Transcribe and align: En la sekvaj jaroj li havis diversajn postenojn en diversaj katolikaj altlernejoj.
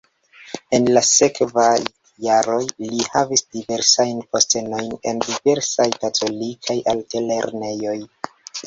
En 0.77 0.87
la 0.95 1.01
sekvaj 1.09 1.73
jaroj 2.27 2.63
li 2.87 3.05
havis 3.17 3.45
diversajn 3.59 4.25
postenojn 4.33 4.99
en 5.13 5.25
diversaj 5.29 5.91
katolikaj 6.03 6.83
altlernejoj. 6.97 7.97